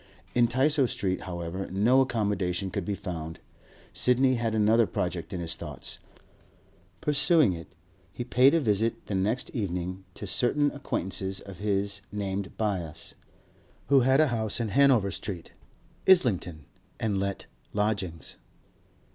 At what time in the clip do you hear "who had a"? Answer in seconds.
13.89-14.29